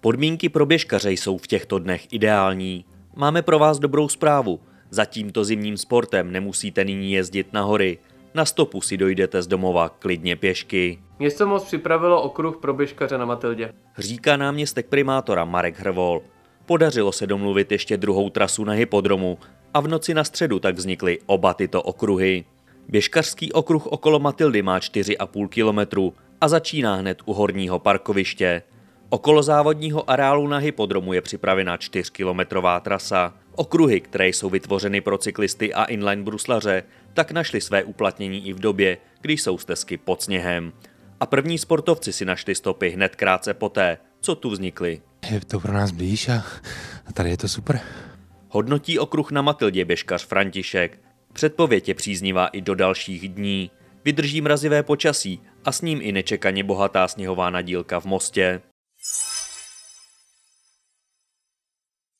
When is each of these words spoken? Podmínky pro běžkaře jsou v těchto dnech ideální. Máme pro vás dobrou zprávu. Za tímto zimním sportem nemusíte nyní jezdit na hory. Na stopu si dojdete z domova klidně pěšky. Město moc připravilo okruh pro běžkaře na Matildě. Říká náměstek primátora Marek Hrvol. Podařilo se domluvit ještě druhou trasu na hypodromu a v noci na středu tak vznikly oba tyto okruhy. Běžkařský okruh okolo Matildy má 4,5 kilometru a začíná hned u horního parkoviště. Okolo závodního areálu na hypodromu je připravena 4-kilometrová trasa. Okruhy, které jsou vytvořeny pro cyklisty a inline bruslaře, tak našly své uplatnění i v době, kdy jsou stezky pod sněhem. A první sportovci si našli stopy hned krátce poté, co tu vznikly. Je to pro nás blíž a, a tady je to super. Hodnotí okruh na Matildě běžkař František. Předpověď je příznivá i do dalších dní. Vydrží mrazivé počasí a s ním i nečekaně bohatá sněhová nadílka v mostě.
Podmínky 0.00 0.48
pro 0.48 0.66
běžkaře 0.66 1.12
jsou 1.12 1.38
v 1.38 1.46
těchto 1.46 1.78
dnech 1.78 2.12
ideální. 2.12 2.84
Máme 3.16 3.42
pro 3.42 3.58
vás 3.58 3.78
dobrou 3.78 4.08
zprávu. 4.08 4.60
Za 4.90 5.04
tímto 5.04 5.44
zimním 5.44 5.76
sportem 5.76 6.32
nemusíte 6.32 6.84
nyní 6.84 7.12
jezdit 7.12 7.52
na 7.52 7.62
hory. 7.62 7.98
Na 8.34 8.44
stopu 8.44 8.80
si 8.80 8.96
dojdete 8.96 9.42
z 9.42 9.46
domova 9.46 9.88
klidně 9.88 10.36
pěšky. 10.36 10.98
Město 11.18 11.46
moc 11.46 11.64
připravilo 11.64 12.22
okruh 12.22 12.56
pro 12.56 12.74
běžkaře 12.74 13.18
na 13.18 13.24
Matildě. 13.24 13.72
Říká 13.98 14.36
náměstek 14.36 14.86
primátora 14.86 15.44
Marek 15.44 15.80
Hrvol. 15.80 16.22
Podařilo 16.66 17.12
se 17.12 17.26
domluvit 17.26 17.72
ještě 17.72 17.96
druhou 17.96 18.30
trasu 18.30 18.64
na 18.64 18.72
hypodromu 18.72 19.38
a 19.74 19.80
v 19.80 19.88
noci 19.88 20.14
na 20.14 20.24
středu 20.24 20.58
tak 20.58 20.74
vznikly 20.74 21.18
oba 21.26 21.54
tyto 21.54 21.82
okruhy. 21.82 22.44
Běžkařský 22.88 23.52
okruh 23.52 23.86
okolo 23.86 24.18
Matildy 24.18 24.62
má 24.62 24.78
4,5 24.78 25.48
kilometru 25.48 26.14
a 26.40 26.48
začíná 26.48 26.94
hned 26.94 27.18
u 27.24 27.32
horního 27.32 27.78
parkoviště. 27.78 28.62
Okolo 29.08 29.42
závodního 29.42 30.10
areálu 30.10 30.48
na 30.48 30.58
hypodromu 30.58 31.12
je 31.12 31.20
připravena 31.20 31.76
4-kilometrová 31.76 32.80
trasa. 32.80 33.34
Okruhy, 33.54 34.00
které 34.00 34.28
jsou 34.28 34.50
vytvořeny 34.50 35.00
pro 35.00 35.18
cyklisty 35.18 35.74
a 35.74 35.84
inline 35.84 36.22
bruslaře, 36.22 36.82
tak 37.14 37.30
našly 37.30 37.60
své 37.60 37.84
uplatnění 37.84 38.48
i 38.48 38.52
v 38.52 38.60
době, 38.60 38.98
kdy 39.20 39.32
jsou 39.32 39.58
stezky 39.58 39.96
pod 39.96 40.22
sněhem. 40.22 40.72
A 41.20 41.26
první 41.26 41.58
sportovci 41.58 42.12
si 42.12 42.24
našli 42.24 42.54
stopy 42.54 42.90
hned 42.90 43.16
krátce 43.16 43.54
poté, 43.54 43.98
co 44.20 44.34
tu 44.34 44.50
vznikly. 44.50 45.00
Je 45.30 45.40
to 45.40 45.60
pro 45.60 45.72
nás 45.72 45.90
blíž 45.90 46.28
a, 46.28 46.44
a 47.06 47.12
tady 47.12 47.30
je 47.30 47.36
to 47.36 47.48
super. 47.48 47.80
Hodnotí 48.48 48.98
okruh 48.98 49.30
na 49.30 49.42
Matildě 49.42 49.84
běžkař 49.84 50.26
František. 50.26 50.98
Předpověď 51.32 51.88
je 51.88 51.94
příznivá 51.94 52.46
i 52.46 52.60
do 52.60 52.74
dalších 52.74 53.28
dní. 53.28 53.70
Vydrží 54.04 54.40
mrazivé 54.40 54.82
počasí 54.82 55.40
a 55.64 55.72
s 55.72 55.80
ním 55.80 55.98
i 56.02 56.12
nečekaně 56.12 56.64
bohatá 56.64 57.08
sněhová 57.08 57.50
nadílka 57.50 58.00
v 58.00 58.04
mostě. 58.04 58.60